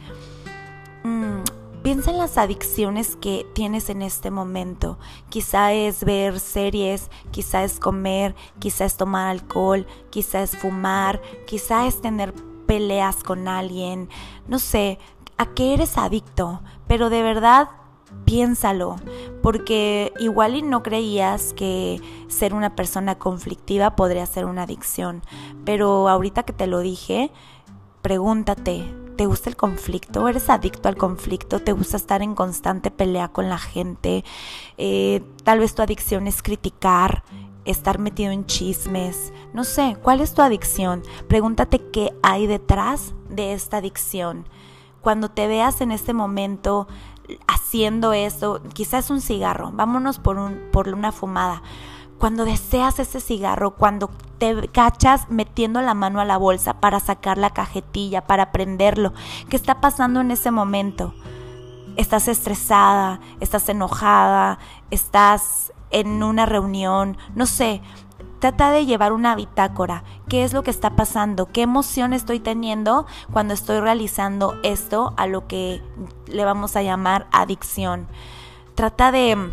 mm, 1.04 1.42
piensa 1.84 2.12
en 2.12 2.18
las 2.18 2.38
adicciones 2.38 3.18
que 3.18 3.46
tienes 3.54 3.90
en 3.90 4.02
este 4.02 4.32
momento. 4.32 4.98
Quizá 5.28 5.74
es 5.74 6.06
ver 6.06 6.40
series, 6.40 7.12
quizá 7.32 7.66
es 7.66 7.80
comer, 7.80 8.36
quizá 8.60 8.86
es 8.86 8.96
tomar 8.96 9.28
alcohol, 9.28 9.86
quizá 10.10 10.44
es 10.44 10.56
fumar, 10.56 11.22
quizá 11.46 11.88
es 11.88 12.02
tener 12.02 12.34
peleas 12.68 13.24
con 13.24 13.50
alguien. 13.50 14.10
No 14.48 14.60
sé, 14.60 14.98
¿a 15.38 15.46
qué 15.48 15.74
eres 15.74 15.98
adicto? 15.98 16.62
Pero 16.88 17.10
de 17.10 17.22
verdad 17.22 17.70
piénsalo, 18.26 18.98
porque 19.42 20.14
igual 20.20 20.56
y 20.56 20.62
no 20.62 20.84
creías 20.84 21.54
que 21.54 22.02
ser 22.28 22.54
una 22.54 22.76
persona 22.76 23.16
conflictiva 23.16 23.96
podría 23.96 24.26
ser 24.26 24.46
una 24.46 24.64
adicción, 24.64 25.22
pero 25.66 26.10
ahorita 26.10 26.44
que 26.44 26.54
te 26.54 26.68
lo 26.68 26.80
dije, 26.80 27.32
pregúntate, 28.02 28.94
¿te 29.16 29.26
gusta 29.26 29.50
el 29.50 29.56
conflicto? 29.56 30.28
¿Eres 30.28 30.50
adicto 30.50 30.90
al 30.90 30.98
conflicto? 30.98 31.60
¿Te 31.60 31.74
gusta 31.74 31.98
estar 31.98 32.22
en 32.22 32.36
constante 32.36 32.92
pelea 32.92 33.30
con 33.30 33.50
la 33.50 33.58
gente? 33.58 34.24
Eh, 34.78 35.24
tal 35.44 35.60
vez 35.60 35.76
tu 35.76 35.82
adicción 35.82 36.28
es 36.28 36.42
criticar, 36.42 37.24
estar 37.66 38.00
metido 38.00 38.32
en 38.32 38.46
chismes, 38.46 39.34
no 39.54 39.64
sé, 39.64 39.98
¿cuál 40.02 40.22
es 40.22 40.34
tu 40.34 40.42
adicción? 40.42 41.04
Pregúntate 41.28 41.80
qué 41.92 42.14
hay 42.24 42.48
detrás 42.48 43.14
de 43.30 43.54
esta 43.54 43.78
adicción. 43.78 44.48
Cuando 45.02 45.30
te 45.30 45.48
veas 45.48 45.82
en 45.82 45.92
este 45.92 46.14
momento 46.14 46.88
haciendo 47.48 48.14
eso, 48.14 48.62
quizás 48.74 49.10
un 49.10 49.22
cigarro, 49.22 49.72
vámonos 49.74 50.20
por, 50.20 50.38
un, 50.38 50.60
por 50.72 50.90
una 50.90 51.12
fumada. 51.12 51.62
Cuando 52.18 52.46
deseas 52.46 52.98
ese 53.00 53.20
cigarro, 53.20 53.76
cuando 53.76 54.10
te 54.40 54.70
cachas 54.70 55.30
metiendo 55.30 55.82
la 55.82 55.94
mano 55.94 56.20
a 56.20 56.26
la 56.26 56.38
bolsa 56.38 56.80
para 56.80 57.00
sacar 57.00 57.38
la 57.38 57.52
cajetilla, 57.52 58.26
para 58.26 58.52
prenderlo, 58.52 59.14
¿qué 59.50 59.56
está 59.56 59.82
pasando 59.82 60.22
en 60.22 60.32
ese 60.32 60.50
momento? 60.50 61.14
Estás 61.96 62.28
estresada, 62.28 63.20
estás 63.40 63.70
enojada, 63.70 64.60
estás 64.90 65.74
en 65.92 66.24
una 66.24 66.46
reunión, 66.46 67.18
no 67.36 67.46
sé, 67.46 67.82
Trata 68.40 68.70
de 68.70 68.86
llevar 68.86 69.14
una 69.14 69.36
bitácora. 69.36 70.04
¿Qué 70.30 70.44
es 70.44 70.54
lo 70.54 70.64
que 70.64 70.70
está 70.70 70.96
pasando? 70.96 71.48
¿Qué 71.48 71.64
emoción 71.64 72.14
estoy 72.14 72.40
teniendo 72.40 73.08
cuando 73.34 73.54
estoy 73.54 73.80
realizando 73.80 74.56
esto 74.64 75.14
a 75.18 75.26
lo 75.26 75.48
que 75.48 75.82
le 76.28 76.46
vamos 76.46 76.76
a 76.76 76.84
llamar 76.84 77.28
adicción? 77.32 78.08
Trata 78.76 79.12
de, 79.12 79.50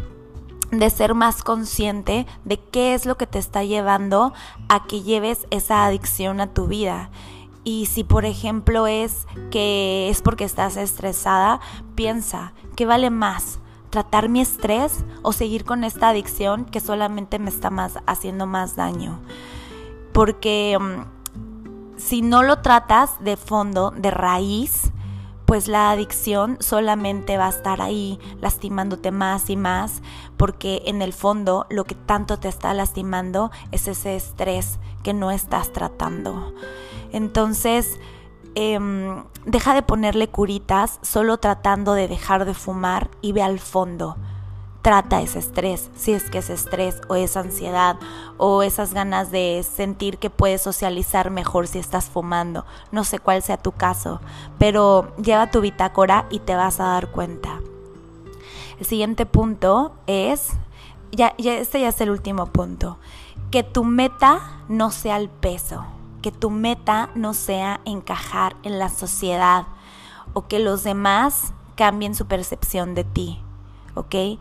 de 0.71 0.91
ser 0.91 1.15
más 1.15 1.43
consciente 1.43 2.27
de 2.45 2.61
qué 2.61 2.93
es 2.93 3.07
lo 3.07 3.17
que 3.17 3.27
te 3.27 3.39
está 3.39 3.65
llevando 3.65 4.35
a 4.69 4.85
que 4.85 5.03
lleves 5.03 5.47
esa 5.51 5.87
adicción 5.87 6.41
a 6.41 6.53
tu 6.53 6.67
vida. 6.67 7.11
Y 7.65 7.87
si 7.87 8.05
por 8.05 8.27
ejemplo 8.27 8.87
es 8.87 9.27
que 9.51 10.11
es 10.11 10.21
porque 10.21 10.45
estás 10.45 10.77
estresada, 10.77 11.61
piensa, 11.95 12.53
¿qué 12.77 12.85
vale 12.85 13.09
más? 13.09 13.61
Tratar 13.95 14.29
mi 14.29 14.41
estrés 14.41 15.05
o 15.23 15.33
seguir 15.33 15.65
con 15.65 15.85
esta 15.85 16.09
adicción 16.09 16.65
que 16.65 16.81
solamente 16.81 17.39
me 17.39 17.49
está 17.49 17.71
más 17.71 18.01
haciendo 18.07 18.45
más 18.45 18.75
daño. 18.75 19.21
Porque 20.13 20.77
mm, 20.81 21.97
si 21.97 22.21
no 22.21 22.43
lo 22.43 22.59
tratas 22.59 23.23
de 23.23 23.37
fondo, 23.37 23.93
de 23.93 24.11
raíz, 24.11 24.91
pues 25.45 25.69
la 25.69 25.93
adicción 25.93 26.57
solamente 26.59 27.37
va 27.37 27.47
a 27.47 27.51
estar 27.51 27.81
ahí 27.81 28.19
lastimándote 28.41 29.13
más 29.13 29.49
y 29.49 29.57
más, 29.57 30.03
porque 30.37 30.83
en 30.87 31.01
el 31.01 31.13
fondo 31.13 31.67
lo 31.71 31.85
que 31.85 31.95
tanto 31.95 32.41
te 32.41 32.49
está 32.49 32.75
lastimando 32.75 33.53
es 33.71 33.87
ese 33.87 34.17
estrés 34.17 34.81
que 35.05 35.15
no 35.15 35.31
estás 35.31 35.73
tratando. 35.73 36.53
Entonces, 37.13 38.01
Em, 38.55 39.25
deja 39.45 39.75
de 39.75 39.83
ponerle 39.83 40.29
curitas 40.29 40.99
solo 41.03 41.39
tratando 41.39 41.95
de 41.95 42.09
dejar 42.09 42.45
de 42.45 42.55
fumar 42.55 43.11
y 43.21 43.33
ve 43.33 43.43
al 43.43 43.59
fondo. 43.59 44.17
Trata 44.83 45.23
ese 45.23 45.39
estrés, 45.39 45.91
si 45.97 46.13
es 46.13 46.29
que 46.29 46.39
es 46.39 46.51
estrés 46.51 47.01
o 47.09 47.15
es 47.15 47.37
ansiedad 47.39 47.97
o 48.37 48.63
esas 48.63 48.93
ganas 48.93 49.31
de 49.31 49.65
sentir 49.65 50.19
que 50.19 50.29
puedes 50.29 50.61
socializar 50.61 51.31
mejor 51.31 51.67
si 51.67 51.79
estás 51.79 52.11
fumando. 52.11 52.67
No 52.93 53.05
sé 53.05 53.19
cuál 53.19 53.43
sea 53.43 53.57
tu 53.57 53.73
caso, 53.73 54.21
pero 54.59 55.17
lleva 55.17 55.51
tu 55.51 55.63
bitácora 55.63 56.27
y 56.31 56.41
te 56.41 56.55
vas 56.55 56.81
a 56.81 56.85
dar 56.85 57.11
cuenta. 57.11 57.61
El 58.79 58.85
siguiente 58.85 59.25
punto 59.25 59.95
es, 60.07 60.51
ya, 61.13 61.35
ya 61.39 61.55
este 61.55 61.81
ya 61.81 61.89
es 61.89 62.01
el 62.01 62.11
último 62.11 62.47
punto 62.47 62.99
que 63.55 63.63
tu 63.63 63.85
meta 63.85 64.41
no 64.69 64.91
sea 64.91 65.17
el 65.17 65.29
peso, 65.29 65.85
que 66.25 66.33
tu 66.33 66.49
meta 66.49 67.11
no 67.15 67.35
sea 67.35 67.83
encajar 67.85 68.57
en 68.63 68.79
la 68.79 68.89
sociedad 68.89 69.67
o 70.33 70.49
que 70.49 70.59
los 70.59 70.83
demás 70.83 71.53
cambien 71.77 72.15
su 72.15 72.25
percepción 72.25 72.95
de 72.95 73.05
ti, 73.05 73.43
¿ok? 73.95 74.41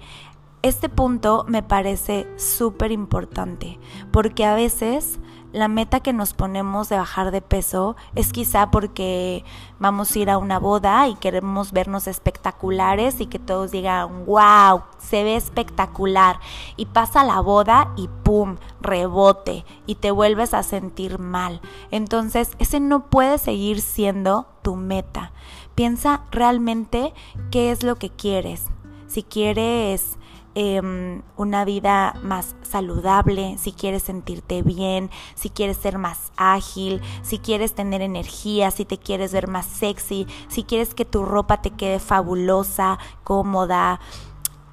Este 0.62 0.88
punto 0.88 1.44
me 1.46 1.62
parece 1.62 2.26
súper 2.38 2.94
importante 2.94 3.82
porque 4.14 4.46
a 4.46 4.56
veces 4.56 5.20
la 5.54 5.68
meta 5.68 6.00
que 6.00 6.14
nos 6.14 6.34
ponemos 6.34 6.90
de 6.90 6.98
bajar 6.98 7.32
de 7.32 7.42
peso 7.42 7.96
es 8.16 8.34
quizá 8.34 8.72
porque 8.72 9.46
vamos 9.80 10.14
a 10.14 10.20
ir 10.20 10.30
a 10.32 10.40
una 10.40 10.58
boda 10.58 11.08
y 11.08 11.16
queremos 11.16 11.72
vernos 11.72 12.08
espectaculares 12.08 13.22
y 13.22 13.28
que 13.28 13.38
todos 13.38 13.70
digan, 13.70 14.26
wow, 14.26 14.82
se 14.98 15.24
ve 15.24 15.36
espectacular. 15.36 16.40
Y 16.76 16.88
pasa 16.88 17.24
la 17.24 17.40
boda 17.40 17.94
y 17.96 18.10
¡pum! 18.24 18.58
rebote 18.82 19.64
y 19.86 19.96
te 19.96 20.10
vuelves 20.10 20.56
a 20.56 20.64
sentir 20.64 21.20
mal. 21.20 21.62
Entonces, 21.92 22.52
ese 22.58 22.80
no 22.80 23.06
puede 23.06 23.38
seguir 23.38 23.80
siendo 23.80 24.48
tu 24.64 24.76
meta. 24.76 25.32
Piensa 25.76 26.24
realmente 26.32 27.14
qué 27.52 27.72
es 27.72 27.84
lo 27.84 27.96
que 27.96 28.10
quieres. 28.10 28.66
Si 29.06 29.22
quieres 29.22 30.18
Em, 30.56 31.24
una 31.36 31.66
vida 31.66 32.16
más 32.22 32.56
saludable, 32.62 33.58
si 33.58 33.72
quieres 33.72 34.04
sentirte 34.04 34.62
bien, 34.62 35.10
si 35.34 35.50
quieres 35.50 35.78
ser 35.78 35.98
más 35.98 36.32
ágil, 36.38 37.02
si 37.24 37.40
quieres 37.40 37.74
tener 37.74 38.04
energía, 38.04 38.70
si 38.70 38.86
te 38.86 39.00
quieres 39.00 39.34
ver 39.34 39.48
más 39.48 39.66
sexy, 39.66 40.28
si 40.50 40.64
quieres 40.64 40.94
que 40.94 41.06
tu 41.06 41.26
ropa 41.26 41.64
te 41.64 41.72
quede 41.72 41.98
fabulosa, 41.98 43.00
cómoda, 43.24 44.00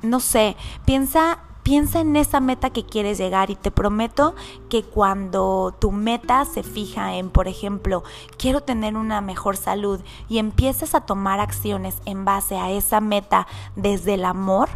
no 0.02 0.20
sé, 0.20 0.54
piensa 0.84 1.38
piensa 1.62 2.00
en 2.00 2.16
esa 2.16 2.40
meta 2.40 2.70
que 2.70 2.84
quieres 2.84 3.18
llegar 3.18 3.50
y 3.50 3.54
te 3.54 3.70
prometo 3.70 4.34
que 4.68 4.82
cuando 4.82 5.74
tu 5.78 5.92
meta 5.92 6.44
se 6.44 6.62
fija 6.62 7.14
en, 7.16 7.30
por 7.30 7.48
ejemplo, 7.48 8.02
quiero 8.38 8.62
tener 8.62 8.96
una 8.96 9.20
mejor 9.20 9.56
salud 9.56 10.00
y 10.28 10.38
empiezas 10.38 10.94
a 10.94 11.02
tomar 11.02 11.40
acciones 11.40 11.96
en 12.06 12.24
base 12.24 12.56
a 12.56 12.70
esa 12.70 13.00
meta 13.00 13.46
desde 13.76 14.14
el 14.14 14.24
amor, 14.24 14.68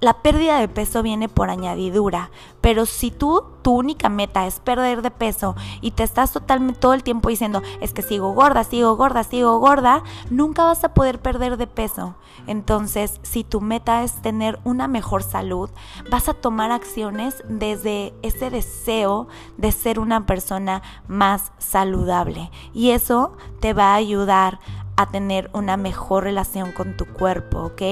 la 0.00 0.22
pérdida 0.22 0.58
de 0.58 0.68
peso 0.68 1.02
viene 1.02 1.28
por 1.28 1.50
añadidura, 1.50 2.30
pero 2.60 2.86
si 2.86 3.10
tú 3.10 3.44
tu 3.66 3.72
única 3.72 4.08
meta 4.08 4.46
es 4.46 4.60
perder 4.60 5.02
de 5.02 5.10
peso 5.10 5.56
y 5.80 5.90
te 5.90 6.04
estás 6.04 6.30
totalmente 6.30 6.78
todo 6.78 6.94
el 6.94 7.02
tiempo 7.02 7.30
diciendo, 7.30 7.62
es 7.80 7.92
que 7.92 8.02
sigo 8.02 8.32
gorda, 8.32 8.62
sigo 8.62 8.94
gorda, 8.94 9.24
sigo 9.24 9.58
gorda, 9.58 10.04
nunca 10.30 10.62
vas 10.62 10.84
a 10.84 10.94
poder 10.94 11.20
perder 11.20 11.56
de 11.56 11.66
peso. 11.66 12.14
Entonces, 12.46 13.18
si 13.24 13.42
tu 13.42 13.60
meta 13.60 14.04
es 14.04 14.22
tener 14.22 14.60
una 14.62 14.86
mejor 14.86 15.24
salud, 15.24 15.68
vas 16.08 16.28
a 16.28 16.34
tomar 16.34 16.70
acciones 16.70 17.42
desde 17.48 18.14
ese 18.22 18.50
deseo 18.50 19.26
de 19.56 19.72
ser 19.72 19.98
una 19.98 20.26
persona 20.26 20.82
más 21.08 21.50
saludable 21.58 22.52
y 22.72 22.90
eso 22.90 23.36
te 23.58 23.72
va 23.72 23.94
a 23.94 23.96
ayudar 23.96 24.60
a 24.96 25.06
tener 25.06 25.50
una 25.52 25.76
mejor 25.76 26.24
relación 26.24 26.72
con 26.72 26.96
tu 26.96 27.06
cuerpo, 27.06 27.58
¿ok? 27.64 27.82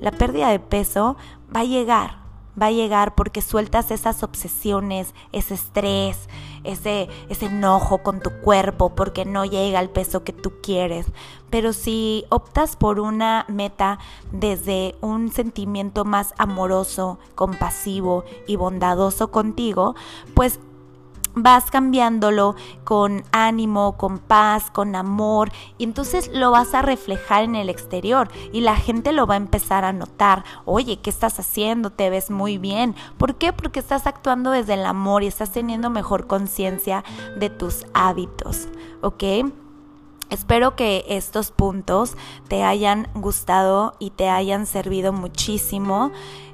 La 0.00 0.10
pérdida 0.10 0.50
de 0.50 0.58
peso 0.58 1.16
va 1.54 1.60
a 1.60 1.64
llegar, 1.64 2.18
va 2.60 2.66
a 2.66 2.70
llegar 2.70 3.14
porque 3.14 3.42
sueltas 3.42 3.90
esas 3.90 4.22
obsesiones, 4.22 5.14
ese 5.32 5.54
estrés, 5.54 6.28
ese, 6.64 7.08
ese 7.28 7.46
enojo 7.46 7.98
con 7.98 8.20
tu 8.20 8.30
cuerpo 8.40 8.94
porque 8.94 9.24
no 9.24 9.44
llega 9.44 9.78
al 9.78 9.90
peso 9.90 10.24
que 10.24 10.32
tú 10.32 10.54
quieres. 10.62 11.06
Pero 11.50 11.72
si 11.72 12.24
optas 12.30 12.76
por 12.76 12.98
una 12.98 13.44
meta 13.48 13.98
desde 14.32 14.96
un 15.00 15.30
sentimiento 15.30 16.04
más 16.04 16.34
amoroso, 16.38 17.18
compasivo 17.34 18.24
y 18.46 18.56
bondadoso 18.56 19.30
contigo, 19.30 19.94
pues 20.34 20.58
vas 21.36 21.70
cambiándolo 21.70 22.56
con 22.82 23.22
ánimo, 23.30 23.96
con 23.96 24.18
paz, 24.18 24.70
con 24.70 24.96
amor, 24.96 25.52
y 25.78 25.84
entonces 25.84 26.30
lo 26.32 26.50
vas 26.50 26.74
a 26.74 26.82
reflejar 26.82 27.44
en 27.44 27.54
el 27.54 27.68
exterior 27.68 28.28
y 28.52 28.62
la 28.62 28.74
gente 28.74 29.12
lo 29.12 29.26
va 29.26 29.34
a 29.34 29.36
empezar 29.36 29.84
a 29.84 29.92
notar. 29.92 30.44
Oye, 30.64 30.98
¿qué 30.98 31.10
estás 31.10 31.38
haciendo? 31.38 31.90
Te 31.90 32.10
ves 32.10 32.30
muy 32.30 32.56
bien. 32.58 32.96
¿Por 33.18 33.36
qué? 33.36 33.52
Porque 33.52 33.80
estás 33.80 34.06
actuando 34.06 34.50
desde 34.50 34.74
el 34.74 34.86
amor 34.86 35.22
y 35.22 35.26
estás 35.26 35.52
teniendo 35.52 35.90
mejor 35.90 36.26
conciencia 36.26 37.04
de 37.38 37.50
tus 37.50 37.86
hábitos, 37.92 38.68
¿ok? 39.02 39.22
Espero 40.30 40.74
que 40.74 41.04
estos 41.08 41.52
puntos 41.52 42.16
te 42.48 42.64
hayan 42.64 43.08
gustado 43.14 43.94
y 43.98 44.10
te 44.10 44.28
hayan 44.28 44.66
servido 44.66 45.12
muchísimo. 45.12 46.10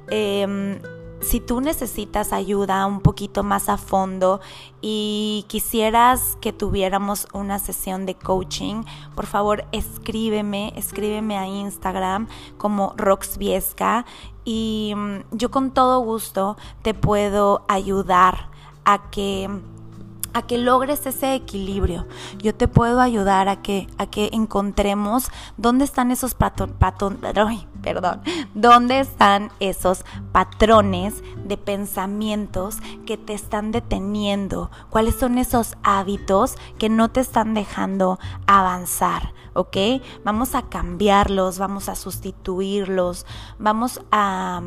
Em, 0.09 0.79
si 1.23 1.39
tú 1.39 1.61
necesitas 1.61 2.33
ayuda 2.33 2.85
un 2.85 2.99
poquito 2.99 3.43
más 3.43 3.69
a 3.69 3.77
fondo 3.77 4.41
y 4.81 5.45
quisieras 5.47 6.37
que 6.41 6.53
tuviéramos 6.53 7.27
una 7.33 7.59
sesión 7.59 8.05
de 8.05 8.15
coaching, 8.15 8.83
por 9.15 9.25
favor 9.25 9.65
escríbeme, 9.71 10.73
escríbeme 10.75 11.37
a 11.37 11.47
Instagram 11.47 12.27
como 12.57 12.93
Roxviesca 12.97 14.05
y 14.45 14.93
mm, 14.95 15.19
yo 15.31 15.51
con 15.51 15.71
todo 15.71 15.99
gusto 15.99 16.57
te 16.81 16.93
puedo 16.93 17.63
ayudar 17.67 18.49
a 18.85 19.09
que 19.09 19.49
a 20.33 20.41
que 20.41 20.57
logres 20.57 21.05
ese 21.05 21.35
equilibrio. 21.35 22.07
Yo 22.39 22.55
te 22.55 22.67
puedo 22.67 22.99
ayudar 22.99 23.49
a 23.49 23.61
que, 23.61 23.87
a 23.99 24.07
que 24.07 24.29
encontremos 24.33 25.29
dónde 25.57 25.85
están 25.85 26.09
esos 26.09 26.33
patrones, 26.33 27.67
perdón, 27.83 28.21
dónde 28.55 28.99
están 28.99 29.51
esos 29.59 30.03
patrones 30.31 31.21
de 31.45 31.57
pensamientos 31.57 32.77
que 33.05 33.17
te 33.17 33.33
están 33.33 33.71
deteniendo, 33.71 34.71
cuáles 34.89 35.15
son 35.15 35.37
esos 35.37 35.75
hábitos 35.83 36.55
que 36.79 36.89
no 36.89 37.11
te 37.11 37.19
están 37.19 37.53
dejando 37.53 38.17
avanzar, 38.47 39.33
¿ok? 39.53 39.77
Vamos 40.23 40.55
a 40.55 40.63
cambiarlos, 40.63 41.59
vamos 41.59 41.89
a 41.89 41.95
sustituirlos, 41.95 43.25
vamos 43.59 44.01
a 44.11 44.61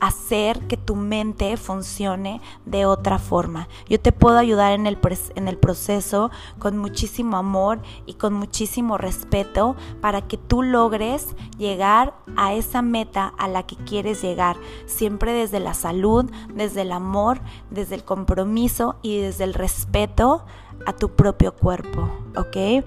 hacer 0.00 0.60
que 0.68 0.76
tu 0.76 0.94
mente 0.94 1.56
funcione 1.56 2.40
de 2.64 2.86
otra 2.86 3.18
forma. 3.18 3.68
Yo 3.88 4.00
te 4.00 4.12
puedo 4.12 4.38
ayudar 4.38 4.72
en 4.72 4.86
el, 4.86 4.98
en 5.34 5.48
el 5.48 5.58
proceso 5.58 6.30
con 6.58 6.78
muchísimo 6.78 7.36
amor 7.36 7.80
y 8.06 8.14
con 8.14 8.34
muchísimo 8.34 8.98
respeto 8.98 9.76
para 10.00 10.22
que 10.22 10.36
tú 10.36 10.62
logres 10.62 11.34
llegar 11.58 12.14
a 12.36 12.54
esa 12.54 12.82
meta 12.82 13.32
a 13.38 13.48
la 13.48 13.64
que 13.64 13.76
quieres 13.76 14.22
llegar, 14.22 14.56
siempre 14.86 15.32
desde 15.32 15.60
la 15.60 15.74
salud, 15.74 16.30
desde 16.54 16.82
el 16.82 16.92
amor, 16.92 17.40
desde 17.70 17.96
el 17.96 18.04
compromiso 18.04 18.96
y 19.02 19.18
desde 19.18 19.44
el 19.44 19.54
respeto 19.54 20.44
a 20.86 20.92
tu 20.92 21.10
propio 21.10 21.54
cuerpo, 21.54 22.10
¿ok? 22.36 22.84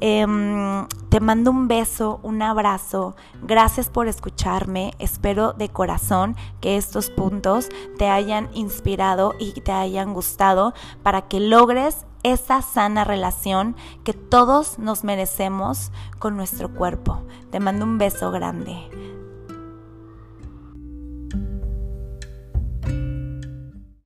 Em, 0.00 0.86
te 1.08 1.20
mando 1.20 1.50
un 1.50 1.68
beso, 1.68 2.18
un 2.22 2.42
abrazo, 2.42 3.14
gracias 3.42 3.88
por 3.88 4.08
escucharme, 4.08 4.94
espero 4.98 5.52
de 5.52 5.68
corazón 5.68 6.36
que 6.60 6.76
estos 6.76 7.10
puntos 7.10 7.68
te 7.98 8.08
hayan 8.08 8.48
inspirado 8.54 9.34
y 9.38 9.52
te 9.60 9.72
hayan 9.72 10.14
gustado 10.14 10.74
para 11.02 11.22
que 11.22 11.40
logres 11.40 12.04
esa 12.22 12.62
sana 12.62 13.04
relación 13.04 13.76
que 14.04 14.12
todos 14.12 14.78
nos 14.78 15.04
merecemos 15.04 15.90
con 16.18 16.36
nuestro 16.36 16.72
cuerpo. 16.72 17.22
Te 17.50 17.60
mando 17.60 17.84
un 17.84 17.98
beso 17.98 18.30
grande. 18.30 19.21